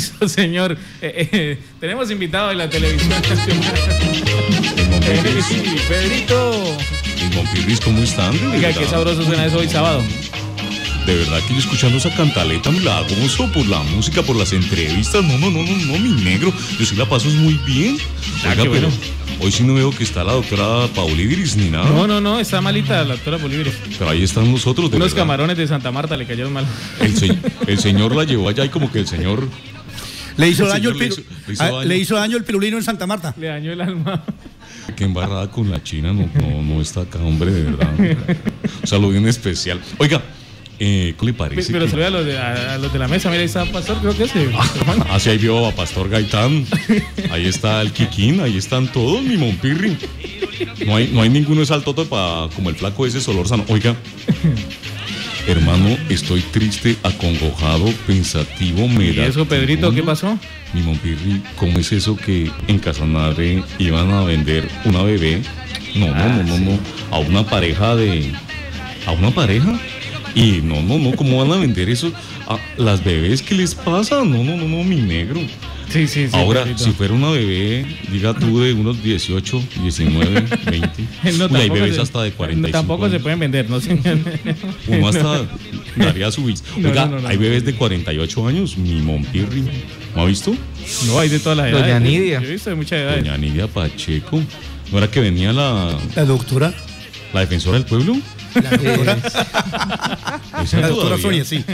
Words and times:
señor. 0.00 0.76
Eh, 1.00 1.28
eh, 1.32 1.58
tenemos 1.80 2.10
invitado 2.10 2.50
en 2.52 2.58
la 2.58 2.68
televisión 2.68 3.10
nacional. 3.10 3.72
Eh, 5.08 5.40
sí, 5.48 5.62
Pedrito. 5.88 6.76
Y 7.68 7.76
¿cómo 7.84 8.02
están? 8.02 8.32
De 8.32 8.58
verdad. 8.58 8.80
qué 8.80 8.86
sabroso 8.86 9.22
suena 9.22 9.46
eso 9.46 9.58
hoy 9.58 9.68
sábado. 9.68 10.02
De 11.06 11.14
verdad 11.14 11.38
que 11.46 11.52
yo 11.54 11.60
escuchando 11.60 11.98
esa 11.98 12.10
cantaleta 12.12 12.72
me 12.72 12.80
la 12.80 13.02
gozo 13.02 13.46
por 13.52 13.64
la 13.68 13.78
música, 13.84 14.22
por 14.22 14.34
las 14.34 14.52
entrevistas. 14.52 15.22
No, 15.22 15.38
no, 15.38 15.48
no, 15.50 15.62
no, 15.62 15.76
no, 15.76 15.98
mi 16.00 16.20
negro. 16.22 16.52
Yo 16.78 16.84
sí 16.84 16.96
la 16.96 17.08
paso 17.08 17.28
muy 17.28 17.54
bien. 17.64 17.98
Ah, 18.44 18.54
Oiga, 18.58 18.64
pero 18.72 18.88
hoy 19.40 19.52
sí 19.52 19.62
no 19.62 19.74
veo 19.74 19.92
que 19.92 20.02
está 20.02 20.24
la 20.24 20.32
doctora 20.32 20.88
Paulidiris 20.92 21.56
ni 21.56 21.70
nada. 21.70 21.88
No, 21.88 22.08
no, 22.08 22.20
no, 22.20 22.40
está 22.40 22.60
malita 22.60 23.04
la 23.04 23.14
doctora 23.14 23.36
Bolívar. 23.36 23.66
Pero 23.96 24.10
ahí 24.10 24.24
están 24.24 24.50
nosotros. 24.50 24.90
De 24.90 24.96
Unos 24.96 25.10
verdad. 25.12 25.22
camarones 25.22 25.56
de 25.56 25.68
Santa 25.68 25.92
Marta 25.92 26.16
le 26.16 26.26
cayeron 26.26 26.52
mal. 26.52 26.66
El, 27.00 27.16
se- 27.16 27.38
el 27.68 27.78
señor 27.78 28.16
la 28.16 28.24
llevó 28.24 28.48
allá 28.48 28.64
y 28.64 28.70
como 28.70 28.90
que 28.90 28.98
el 28.98 29.06
señor 29.06 29.48
Le 30.36 30.48
hizo, 30.48 30.66
daño 30.66 30.90
el 30.90 30.96
señor 30.96 30.96
le 30.96 31.08
piru- 31.08 31.12
hizo- 31.12 31.24
le 31.46 31.52
hizo 31.52 31.62
ah, 31.62 31.66
daño. 31.70 31.84
le 31.84 31.98
hizo 31.98 32.14
daño 32.16 32.36
el 32.36 32.44
pirulino 32.44 32.76
en 32.76 32.82
Santa 32.82 33.06
Marta. 33.06 33.34
Le 33.38 33.46
dañó 33.46 33.72
el 33.72 33.80
alma. 33.80 34.22
que 34.96 35.04
embarrada 35.04 35.50
con 35.50 35.70
la 35.70 35.82
China 35.82 36.12
no, 36.12 36.28
no, 36.40 36.62
no 36.62 36.80
está 36.80 37.00
acá, 37.02 37.18
hombre, 37.20 37.50
de 37.52 37.62
verdad. 37.64 37.92
Un 37.98 38.86
saludo 38.88 39.10
bien 39.10 39.26
especial. 39.28 39.80
Oiga, 39.98 40.22
eh, 40.78 41.14
¿qué 41.18 41.26
le 41.26 41.32
parece? 41.32 41.72
Pero 41.72 41.84
que- 41.86 41.90
saluda 41.90 42.06
a 42.08 42.10
los, 42.10 42.26
de, 42.26 42.38
a, 42.38 42.74
a 42.74 42.78
los 42.78 42.92
de 42.92 42.98
la 42.98 43.08
mesa. 43.08 43.28
Mira, 43.30 43.40
ahí 43.40 43.46
está 43.46 43.64
Pastor, 43.66 43.98
creo 43.98 44.16
que 44.16 44.24
es. 44.24 44.36
eh, 44.36 44.50
hermano. 44.80 45.06
Así 45.10 45.30
ahí 45.30 45.38
vio 45.38 45.66
a 45.66 45.72
Pastor 45.72 46.08
Gaitán, 46.10 46.66
ahí 47.30 47.46
está 47.46 47.80
el 47.82 47.92
Kikín, 47.92 48.40
ahí 48.40 48.56
están 48.58 48.90
todos, 48.92 49.22
mi 49.22 49.36
Monpirri. 49.36 49.96
No 50.86 50.96
hay, 50.96 51.10
no 51.12 51.22
hay 51.22 51.28
ninguno 51.30 51.60
de 51.60 51.66
saltoto 51.66 52.06
para 52.08 52.48
como 52.54 52.70
el 52.70 52.76
flaco 52.76 53.06
ese 53.06 53.20
Solorzano. 53.20 53.64
Oiga, 53.68 53.94
hermano, 55.46 55.96
estoy 56.08 56.40
triste, 56.40 56.96
acongojado, 57.02 57.86
pensativo, 58.06 58.88
me 58.88 59.10
¿Y 59.10 59.20
eso, 59.20 59.46
Pedrito, 59.46 59.92
qué 59.92 60.02
pasó? 60.02 60.38
Mi 60.74 60.82
Monpirri, 60.82 61.42
¿cómo 61.56 61.78
es 61.78 61.92
eso 61.92 62.16
que 62.16 62.50
en 62.66 62.78
Casanare 62.78 63.62
iban 63.78 64.10
a 64.12 64.24
vender 64.24 64.68
una 64.84 65.02
bebé? 65.02 65.42
No, 65.94 66.08
no, 66.08 66.14
Ah, 66.14 66.28
no, 66.28 66.42
no, 66.42 66.58
no, 66.58 66.78
a 67.10 67.18
una 67.18 67.44
pareja 67.44 67.94
de... 67.96 68.32
¿A 69.06 69.12
una 69.12 69.30
pareja? 69.30 69.78
Y 70.34 70.60
no, 70.62 70.82
no, 70.82 70.98
no, 70.98 71.16
¿cómo 71.16 71.38
van 71.38 71.56
a 71.56 71.60
vender 71.60 71.88
eso? 71.88 72.12
A 72.48 72.58
las 72.76 73.02
bebés, 73.02 73.40
¿qué 73.40 73.54
les 73.54 73.74
pasa? 73.74 74.16
No, 74.16 74.42
no, 74.42 74.56
no, 74.56 74.68
no, 74.68 74.84
mi 74.84 74.96
negro. 74.96 75.40
Sí, 75.88 76.06
sí, 76.08 76.26
sí. 76.28 76.30
Ahora, 76.36 76.62
Pedrito. 76.64 76.84
si 76.84 76.90
fuera 76.90 77.14
una 77.14 77.30
bebé, 77.30 77.86
diga 78.10 78.34
tú 78.34 78.60
de 78.60 78.72
unos 78.72 79.02
18, 79.02 79.62
19, 79.82 80.40
20. 80.70 80.80
No, 80.82 80.84
Uy, 81.22 81.30
hay 81.30 81.38
tampoco 81.38 81.74
bebés 81.74 81.94
se- 81.94 82.00
hasta 82.02 82.22
de 82.22 82.32
45 82.32 82.66
no, 82.66 82.72
Tampoco 82.72 83.04
se 83.06 83.10
años. 83.12 83.22
pueden 83.22 83.38
vender, 83.38 83.70
¿no? 83.70 83.80
señor? 83.80 84.18
Uno 84.88 85.08
hasta 85.08 85.46
daría 85.96 86.30
su. 86.32 86.42
No, 86.76 86.88
Oiga, 86.88 87.06
no, 87.06 87.16
no, 87.16 87.20
no. 87.22 87.28
hay 87.28 87.36
bebés 87.36 87.64
de 87.64 87.74
48 87.74 88.48
años, 88.48 88.76
mi 88.76 88.94
Monpirri. 89.00 89.62
¿No 90.14 90.22
ha 90.22 90.24
visto? 90.26 90.54
No, 91.06 91.18
hay 91.20 91.28
de 91.28 91.38
todas 91.38 91.56
las 91.58 91.68
edades. 91.68 91.82
Doña 91.86 92.00
Nidia. 92.00 92.40
Yo 92.40 92.48
he 92.48 92.52
visto 92.52 92.70
de 92.70 92.76
muchas 92.76 92.98
edades. 93.00 93.24
Doña 93.24 93.36
Nidia 93.38 93.66
Pacheco. 93.68 94.42
¿No 94.92 94.98
era 94.98 95.10
que 95.10 95.20
venía 95.20 95.52
la, 95.52 95.96
La 96.14 96.24
doctora. 96.24 96.72
la 97.32 97.40
defensora 97.40 97.78
del 97.78 97.86
pueblo? 97.86 98.16
La 98.54 98.70
doctora, 98.70 99.18
Esa 100.62 100.80
la 100.80 100.88
doctora. 100.88 101.18
Sonia, 101.18 101.44
sí. 101.44 101.64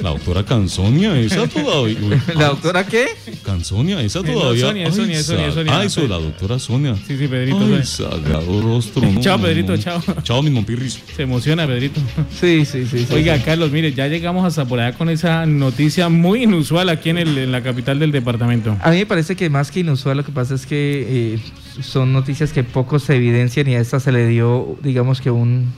La 0.00 0.10
doctora 0.10 0.44
Canzonia, 0.44 1.18
esa 1.18 1.46
todavía. 1.48 1.98
Uy, 2.00 2.20
¿La 2.34 2.48
doctora 2.48 2.84
qué? 2.86 3.08
Canzonia, 3.52 4.00
esa 4.00 4.20
Eh, 4.20 4.22
todavía. 4.24 4.66
Sonia, 4.66 4.90
Sonia, 4.92 5.16
Ay, 5.18 5.22
Sonia, 5.22 5.46
sa- 5.48 5.54
Sonia. 5.54 5.78
Ah, 5.78 5.84
eso, 5.84 6.08
la 6.08 6.16
doctora 6.18 6.58
Sonia. 6.58 6.96
Sí, 7.06 7.16
sí, 7.18 7.28
Pedrito. 7.28 7.58
Ay, 7.58 7.84
Sonia. 7.84 7.84
sagrado 7.84 8.62
rostro. 8.62 9.02
no, 9.12 9.20
Chao, 9.20 9.38
Pedrito, 9.40 9.72
no. 9.72 9.78
chao. 9.78 10.02
Chao, 10.22 10.42
mis 10.42 10.52
Monpirris. 10.52 11.00
Se 11.16 11.22
emociona, 11.22 11.66
Pedrito. 11.66 12.00
Sí, 12.40 12.64
sí, 12.64 12.86
sí. 12.86 13.04
sí, 13.06 13.14
Oiga, 13.14 13.36
sí. 13.36 13.42
Carlos, 13.44 13.70
mire, 13.70 13.92
ya 13.92 14.08
llegamos 14.08 14.44
hasta 14.46 14.64
por 14.64 14.80
allá 14.80 14.96
con 14.96 15.08
esa 15.10 15.46
noticia 15.46 16.08
muy 16.08 16.44
inusual 16.44 16.88
aquí 16.88 17.10
en, 17.10 17.18
el- 17.18 17.38
en 17.38 17.52
la 17.52 17.62
capital 17.62 17.98
del 17.98 18.10
departamento. 18.12 18.76
A 18.82 18.90
mí 18.90 18.96
me 18.98 19.06
parece 19.06 19.36
que 19.36 19.48
más 19.50 19.70
que 19.70 19.80
inusual, 19.80 20.16
lo 20.16 20.24
que 20.24 20.32
pasa 20.32 20.54
es 20.54 20.66
que 20.66 21.34
eh, 21.36 21.38
son 21.82 22.12
noticias 22.12 22.52
que 22.52 22.64
poco 22.64 22.98
se 22.98 23.16
evidencian 23.16 23.68
y 23.68 23.74
a 23.74 23.80
esta 23.80 24.00
se 24.00 24.12
le 24.12 24.26
dio, 24.26 24.76
digamos 24.82 25.20
que 25.20 25.30
un, 25.30 25.72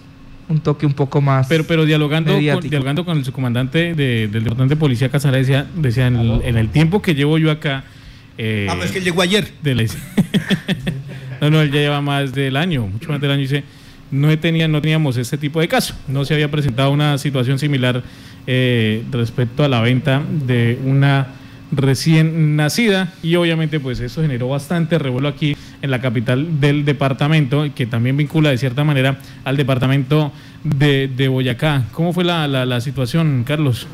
un 0.49 0.61
toque 0.61 0.85
un 0.87 0.93
poco 0.93 1.21
más. 1.21 1.47
Pero, 1.49 1.65
pero 1.65 1.85
dialogando, 1.85 2.33
con, 2.33 2.61
dialogando 2.69 3.05
con 3.05 3.19
el 3.19 3.25
subcomandante 3.25 3.95
de- 3.95 4.29
del 4.29 4.45
departamento 4.45 4.75
de 4.75 4.79
policía 4.81 5.09
Casara 5.09 5.39
decía, 5.39 5.67
decía 5.77 6.07
en, 6.07 6.17
el, 6.17 6.41
en 6.45 6.57
el 6.57 6.69
tiempo 6.69 7.01
que 7.03 7.15
llevo 7.15 7.39
yo 7.39 7.51
acá. 7.51 7.85
eh, 8.39 8.67
Ah, 8.71 8.75
pues 8.77 8.91
que 8.93 9.01
llegó 9.01 9.23
ayer. 9.23 9.49
de 9.63 9.75
la- 9.75 9.85
no, 11.41 11.51
no, 11.51 11.61
él 11.61 11.71
ya 11.71 11.81
lleva 11.81 12.01
más 12.01 12.33
del 12.33 12.57
año, 12.57 12.87
mucho 12.87 13.11
más 13.11 13.21
del 13.21 13.31
año. 13.31 13.41
Dice, 13.41 13.65
no, 14.11 14.31
he 14.31 14.37
tenía, 14.37 14.69
no 14.69 14.81
teníamos 14.81 15.17
este 15.17 15.39
tipo 15.39 15.61
de 15.61 15.69
caso. 15.69 15.95
No 16.09 16.25
se 16.25 16.35
había 16.35 16.51
presentado 16.51 16.91
una 16.91 17.19
situación 17.19 17.59
similar 17.59 18.03
eh, 18.47 19.03
respecto 19.11 19.65
a 19.65 19.69
la 19.69 19.81
venta 19.81 20.23
de 20.47 20.79
una 20.85 21.29
recién 21.73 22.55
nacida 22.57 23.13
y 23.23 23.35
obviamente 23.35 23.81
pues 23.81 23.99
eso 23.99 24.21
generó 24.23 24.49
bastante 24.49 24.97
revuelo 24.99 25.27
aquí 25.29 25.57
en 25.85 25.91
la 25.91 26.01
capital 26.01 26.61
del 26.61 26.85
departamento 26.87 27.67
que 27.75 27.85
también 27.87 28.17
vincula 28.17 28.49
de 28.49 28.57
cierta 28.59 28.85
manera 28.85 29.19
al 29.45 29.57
departamento 29.59 30.33
de, 30.65 31.29
Boyacá. 31.29 31.85
¿Cómo 31.93 32.13
fue 32.15 32.25
la, 32.25 32.49
la- 32.49 32.65
la 32.65 32.81
situación, 32.81 33.45
Carlos? 33.47 33.87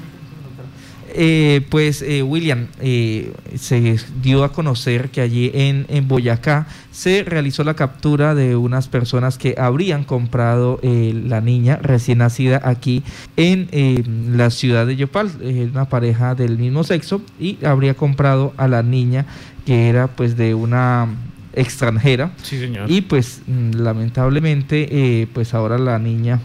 Eh, 1.12 1.66
pues 1.70 2.02
eh, 2.02 2.22
William, 2.22 2.68
eh, 2.80 3.32
se 3.56 3.96
dio 4.22 4.44
a 4.44 4.52
conocer 4.52 5.10
que 5.10 5.20
allí 5.20 5.50
en, 5.52 5.84
en 5.88 6.06
Boyacá 6.06 6.68
se 6.92 7.24
realizó 7.24 7.64
la 7.64 7.74
captura 7.74 8.36
de 8.36 8.54
unas 8.54 8.86
personas 8.86 9.36
que 9.36 9.56
habrían 9.58 10.04
comprado 10.04 10.78
eh, 10.84 11.12
la 11.26 11.40
niña 11.40 11.80
recién 11.82 12.18
nacida 12.18 12.60
aquí 12.62 13.02
en 13.36 13.68
eh, 13.72 14.04
la 14.36 14.50
ciudad 14.50 14.86
de 14.86 14.94
Yopal, 14.94 15.32
una 15.72 15.86
pareja 15.88 16.36
del 16.36 16.56
mismo 16.58 16.84
sexo 16.84 17.20
y 17.40 17.58
habría 17.64 17.94
comprado 17.94 18.54
a 18.56 18.68
la 18.68 18.84
niña 18.84 19.26
que 19.66 19.88
era 19.88 20.06
pues 20.06 20.36
de 20.36 20.54
una 20.54 21.08
extranjera 21.54 22.30
Sí, 22.42 22.58
señor. 22.58 22.90
y 22.90 23.00
pues 23.00 23.42
lamentablemente, 23.46 24.88
eh, 24.90 25.26
pues 25.32 25.52
ahora 25.54 25.78
la 25.78 25.98
niña, 25.98 26.40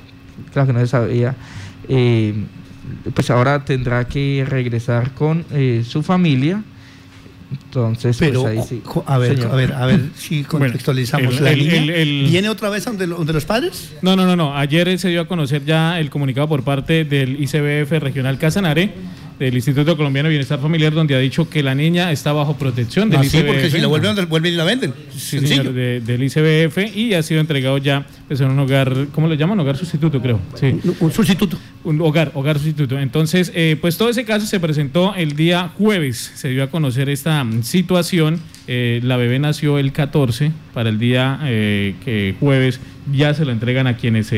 claro 0.53 0.67
que 0.67 0.73
no 0.73 0.79
se 0.79 0.87
sabía, 0.87 1.35
eh, 1.87 2.33
pues 3.13 3.29
ahora 3.29 3.63
tendrá 3.65 4.07
que 4.07 4.45
regresar 4.47 5.11
con 5.13 5.45
eh, 5.51 5.83
su 5.87 6.03
familia. 6.03 6.63
Entonces, 7.51 8.17
Pero, 8.17 8.41
pues 8.43 8.57
ahí 8.57 8.63
sí. 8.67 8.81
a 9.05 9.17
ver, 9.19 9.35
Señor. 9.37 9.51
a 9.51 9.55
ver, 9.55 9.73
a 9.73 9.85
ver 9.85 10.01
si 10.15 10.43
contextualizamos. 10.47 11.37
el- 11.37 11.43
¿La 11.43 11.51
el- 11.51 11.59
niña 11.59 11.75
el- 11.77 11.89
el- 11.91 12.27
viene 12.29 12.49
otra 12.49 12.69
vez 12.69 12.83
donde, 12.85 13.05
donde 13.07 13.33
los 13.33 13.45
padres? 13.45 13.93
No, 14.01 14.15
no, 14.15 14.25
no, 14.25 14.35
no. 14.35 14.57
Ayer 14.57 14.97
se 14.97 15.09
dio 15.09 15.21
a 15.21 15.27
conocer 15.27 15.63
ya 15.63 15.99
el 15.99 16.09
comunicado 16.09 16.47
por 16.49 16.63
parte 16.63 17.05
del 17.05 17.39
ICBF 17.41 17.99
Regional 17.99 18.37
Casanare, 18.39 18.91
del 19.39 19.53
Instituto 19.55 19.97
Colombiano 19.97 20.27
de 20.27 20.31
Bienestar 20.33 20.59
Familiar, 20.59 20.93
donde 20.93 21.13
ha 21.15 21.19
dicho 21.19 21.49
que 21.49 21.61
la 21.61 21.75
niña 21.75 22.11
está 22.11 22.31
bajo 22.33 22.55
protección 22.57 23.09
del 23.09 23.19
Ah, 23.19 23.23
sí, 23.23 23.37
ICBF. 23.37 23.47
porque 23.47 23.69
si 23.69 23.77
la 23.79 23.87
vuelven, 23.87 24.29
vuelven 24.29 24.53
y 24.53 24.55
la 24.55 24.63
venden. 24.63 24.93
Sí, 25.15 25.39
señor, 25.45 25.73
de- 25.73 25.99
del 26.01 26.23
ICBF 26.23 26.77
y 26.95 27.13
ha 27.13 27.21
sido 27.23 27.41
entregado 27.41 27.77
ya 27.77 28.05
pues, 28.27 28.39
en 28.41 28.49
un 28.49 28.59
hogar, 28.59 29.07
¿cómo 29.11 29.27
lo 29.27 29.33
llaman? 29.33 29.59
Hogar 29.59 29.75
sustituto, 29.77 30.21
creo. 30.21 30.39
Sí. 30.55 30.67
Un- 30.83 30.95
Un 30.99 31.11
sustituto. 31.11 31.57
Un 31.85 32.01
hogar, 32.01 32.31
hogar 32.33 32.57
sustituto. 32.57 32.97
Entonces, 32.97 33.51
eh, 33.53 33.77
pues 33.79 33.95
todo 33.99 34.09
ese 34.09 34.25
caso 34.25 34.47
se 34.47 34.59
presentó 34.59 35.13
el 35.13 35.35
día 35.35 35.69
jueves. 35.77 36.31
Se 36.33 36.49
dio 36.49 36.63
a 36.63 36.71
conocer 36.71 37.09
esta 37.09 37.43
mm, 37.43 37.61
situación. 37.61 38.39
Eh, 38.65 39.01
la 39.03 39.17
bebé 39.17 39.37
nació 39.37 39.77
el 39.77 39.91
14. 39.91 40.51
Para 40.73 40.89
el 40.89 40.97
día 40.97 41.39
eh, 41.43 41.93
que 42.03 42.35
jueves 42.39 42.79
ya 43.13 43.35
se 43.35 43.45
lo 43.45 43.51
entregan 43.51 43.85
a 43.85 43.97
quienes 43.97 44.33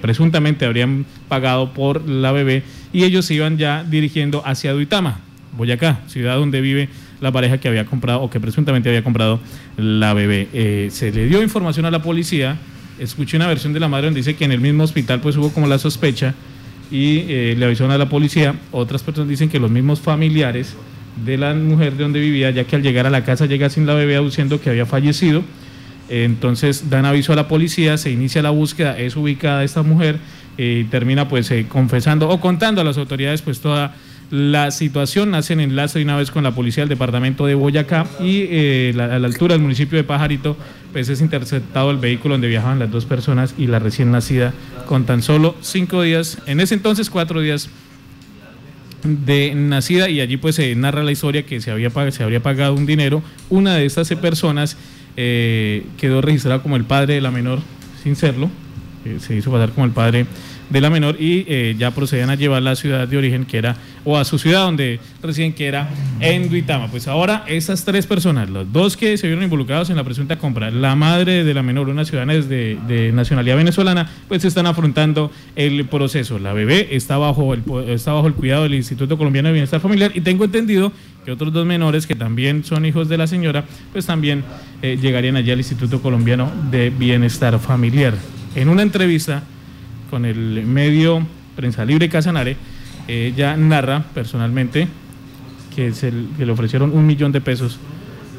presuntamente 0.00 0.64
habrían 0.64 1.04
pagado 1.26 1.74
por 1.74 2.08
la 2.08 2.30
bebé. 2.30 2.62
Y 2.92 3.02
ellos 3.02 3.24
se 3.24 3.34
iban 3.34 3.58
ya 3.58 3.82
dirigiendo 3.82 4.46
hacia 4.46 4.72
Duitama, 4.72 5.18
Boyacá, 5.56 6.02
ciudad 6.06 6.36
donde 6.36 6.60
vive 6.60 6.88
la 7.20 7.32
pareja 7.32 7.58
que 7.58 7.66
había 7.66 7.84
comprado 7.84 8.22
o 8.22 8.30
que 8.30 8.38
presuntamente 8.38 8.90
había 8.90 9.02
comprado 9.02 9.40
la 9.76 10.14
bebé. 10.14 10.88
Se 10.92 11.10
le 11.10 11.26
dio 11.26 11.42
información 11.42 11.84
a 11.84 11.90
la 11.90 12.00
policía. 12.00 12.58
Escuché 13.00 13.36
una 13.36 13.48
versión 13.48 13.72
de 13.72 13.80
la 13.80 13.88
madre 13.88 14.06
donde 14.06 14.20
dice 14.20 14.36
que 14.36 14.44
en 14.44 14.52
el 14.52 14.60
mismo 14.60 14.84
hospital 14.84 15.20
pues 15.20 15.36
hubo 15.36 15.50
como 15.52 15.66
la 15.66 15.78
sospecha 15.78 16.36
y 16.92 17.24
eh, 17.28 17.54
le 17.58 17.64
avisaron 17.64 17.90
a 17.90 17.98
la 17.98 18.08
policía. 18.08 18.54
Otras 18.70 19.02
personas 19.02 19.28
dicen 19.30 19.48
que 19.48 19.58
los 19.58 19.70
mismos 19.70 20.00
familiares 20.00 20.76
de 21.24 21.38
la 21.38 21.54
mujer 21.54 21.94
de 21.94 22.02
donde 22.02 22.20
vivía, 22.20 22.50
ya 22.50 22.64
que 22.64 22.76
al 22.76 22.82
llegar 22.82 23.06
a 23.06 23.10
la 23.10 23.24
casa 23.24 23.46
llega 23.46 23.70
sin 23.70 23.86
la 23.86 23.94
bebé 23.94 24.14
aduciendo 24.16 24.60
que 24.60 24.70
había 24.70 24.84
fallecido. 24.86 25.42
Entonces 26.10 26.90
dan 26.90 27.06
aviso 27.06 27.32
a 27.32 27.36
la 27.36 27.48
policía, 27.48 27.96
se 27.96 28.10
inicia 28.10 28.42
la 28.42 28.50
búsqueda, 28.50 28.98
es 28.98 29.16
ubicada 29.16 29.64
esta 29.64 29.82
mujer 29.82 30.18
eh, 30.58 30.82
y 30.82 30.90
termina 30.90 31.28
pues 31.28 31.50
eh, 31.50 31.66
confesando 31.66 32.28
o 32.28 32.38
contando 32.40 32.82
a 32.82 32.84
las 32.84 32.98
autoridades 32.98 33.40
pues 33.40 33.60
toda 33.60 33.94
la 34.32 34.70
situación. 34.70 35.34
Hacen 35.34 35.60
enlace 35.60 35.98
de 35.98 36.06
una 36.06 36.16
vez 36.16 36.30
con 36.30 36.42
la 36.42 36.54
policía 36.54 36.82
del 36.82 36.88
departamento 36.88 37.44
de 37.44 37.54
Boyacá 37.54 38.06
y 38.18 38.46
eh, 38.48 38.94
a 38.94 39.18
la 39.18 39.26
altura 39.26 39.54
del 39.54 39.62
municipio 39.62 39.98
de 39.98 40.04
Pajarito 40.04 40.56
pues 40.90 41.08
es 41.08 41.20
interceptado 41.20 41.90
el 41.90 41.98
vehículo 41.98 42.34
donde 42.34 42.48
viajaban 42.48 42.78
las 42.78 42.90
dos 42.90 43.04
personas 43.04 43.54
y 43.58 43.66
la 43.66 43.78
recién 43.78 44.10
nacida 44.10 44.52
con 44.86 45.04
tan 45.04 45.22
solo 45.22 45.54
cinco 45.60 46.02
días, 46.02 46.38
en 46.46 46.60
ese 46.60 46.74
entonces 46.74 47.10
cuatro 47.10 47.40
días 47.40 47.68
de 49.04 49.54
nacida 49.54 50.08
y 50.08 50.20
allí 50.20 50.36
pues 50.36 50.56
se 50.56 50.74
narra 50.76 51.02
la 51.02 51.12
historia 51.12 51.44
que 51.44 51.60
se 51.60 51.70
había 51.70 51.90
se 52.10 52.22
habría 52.22 52.42
pagado 52.42 52.74
un 52.74 52.86
dinero. 52.86 53.22
Una 53.50 53.74
de 53.74 53.84
estas 53.84 54.08
personas 54.14 54.76
eh, 55.16 55.84
quedó 55.98 56.22
registrada 56.22 56.62
como 56.62 56.76
el 56.76 56.84
padre 56.84 57.14
de 57.14 57.20
la 57.20 57.30
menor 57.30 57.60
sin 58.02 58.16
serlo. 58.16 58.50
eh, 59.04 59.18
se 59.20 59.34
hizo 59.34 59.50
pasar 59.50 59.72
como 59.72 59.84
el 59.84 59.92
padre 59.92 60.26
de 60.72 60.80
la 60.80 60.90
menor 60.90 61.16
y 61.20 61.44
eh, 61.46 61.76
ya 61.78 61.90
procedían 61.90 62.30
a 62.30 62.34
llevar 62.34 62.58
a 62.58 62.60
la 62.62 62.76
ciudad 62.76 63.06
de 63.06 63.16
origen 63.16 63.44
que 63.44 63.58
era, 63.58 63.76
o 64.04 64.16
a 64.16 64.24
su 64.24 64.38
ciudad 64.38 64.64
donde 64.64 65.00
residen 65.22 65.52
que 65.52 65.66
era 65.66 65.90
en 66.20 66.48
Duitama. 66.48 66.88
Pues 66.88 67.08
ahora 67.08 67.44
esas 67.46 67.84
tres 67.84 68.06
personas, 68.06 68.48
los 68.48 68.72
dos 68.72 68.96
que 68.96 69.16
se 69.18 69.26
vieron 69.26 69.44
involucrados 69.44 69.90
en 69.90 69.96
la 69.96 70.04
presunta 70.04 70.38
compra, 70.38 70.70
la 70.70 70.96
madre 70.96 71.44
de 71.44 71.54
la 71.54 71.62
menor, 71.62 71.88
una 71.88 72.04
ciudadana 72.04 72.32
de, 72.32 72.78
de 72.88 73.12
nacionalidad 73.12 73.56
venezolana, 73.56 74.08
pues 74.28 74.44
están 74.44 74.66
afrontando 74.66 75.30
el 75.56 75.84
proceso. 75.86 76.38
La 76.38 76.52
bebé 76.52 76.88
está 76.92 77.18
bajo 77.18 77.52
el, 77.54 77.62
está 77.88 78.12
bajo 78.12 78.26
el 78.26 78.34
cuidado 78.34 78.62
del 78.62 78.74
Instituto 78.74 79.18
Colombiano 79.18 79.48
de 79.48 79.52
Bienestar 79.52 79.80
Familiar 79.80 80.12
y 80.14 80.22
tengo 80.22 80.44
entendido 80.44 80.92
que 81.24 81.32
otros 81.32 81.52
dos 81.52 81.66
menores 81.66 82.06
que 82.06 82.14
también 82.14 82.64
son 82.64 82.86
hijos 82.86 83.08
de 83.08 83.18
la 83.18 83.26
señora, 83.26 83.64
pues 83.92 84.06
también 84.06 84.42
eh, 84.80 84.98
llegarían 85.00 85.36
allí 85.36 85.50
al 85.50 85.58
Instituto 85.58 86.00
Colombiano 86.00 86.50
de 86.70 86.90
Bienestar 86.90 87.58
Familiar. 87.58 88.14
En 88.54 88.68
una 88.68 88.82
entrevista 88.82 89.44
con 90.12 90.26
el 90.26 90.66
medio 90.66 91.26
Prensa 91.56 91.86
Libre 91.86 92.10
Casanare, 92.10 92.54
ella 93.08 93.56
narra 93.56 94.04
personalmente 94.12 94.86
que, 95.74 95.94
se, 95.94 96.12
que 96.36 96.44
le 96.44 96.52
ofrecieron 96.52 96.92
un 96.92 97.06
millón 97.06 97.32
de 97.32 97.40
pesos 97.40 97.78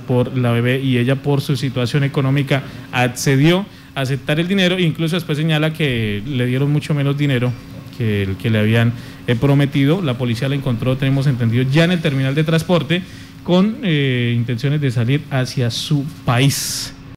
por 0.08 0.38
la 0.38 0.52
bebé 0.52 0.82
y 0.82 1.00
ella 1.00 1.16
por 1.16 1.42
su 1.42 1.58
situación 1.58 2.04
económica 2.04 2.62
accedió 2.92 3.66
a 3.96 4.02
aceptar 4.02 4.40
el 4.40 4.48
dinero 4.48 4.78
incluso 4.78 5.16
después 5.16 5.36
señala 5.36 5.74
que 5.74 6.22
le 6.24 6.46
dieron 6.46 6.72
mucho 6.72 6.94
menos 6.94 7.18
dinero 7.18 7.52
que 7.98 8.22
el 8.22 8.38
que 8.38 8.52
le 8.52 8.60
habían 8.60 8.94
eh, 9.26 9.34
prometido. 9.34 10.04
La 10.04 10.16
policía 10.16 10.50
la 10.50 10.56
encontró, 10.56 10.96
tenemos 10.96 11.26
entendido, 11.26 11.64
ya 11.64 11.86
en 11.86 11.92
el 11.94 12.02
terminal 12.02 12.36
de 12.36 12.44
transporte 12.44 13.02
con 13.44 13.78
eh, 13.82 14.32
intenciones 14.36 14.80
de 14.80 14.92
salir 14.92 15.24
hacia 15.32 15.72
su 15.72 16.06
país. 16.24 16.94